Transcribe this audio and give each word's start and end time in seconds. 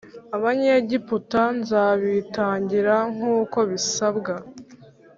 Abanyegiputa 0.35 1.41
nzabitangira 1.59 2.95
nkuko 3.13 3.57
bisabwa 3.71 4.33